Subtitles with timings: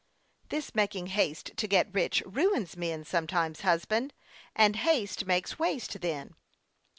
[0.49, 4.15] "This making haste to get rich ruins men some times, husband;
[4.55, 6.33] and haste makes waste then."